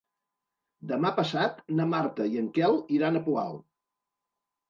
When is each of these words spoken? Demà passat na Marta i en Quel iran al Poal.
Demà 0.91 1.09
passat 1.17 1.59
na 1.81 1.85
Marta 1.91 2.27
i 2.37 2.41
en 2.43 2.49
Quel 2.55 2.79
iran 2.97 3.19
al 3.19 3.23
Poal. 3.27 3.57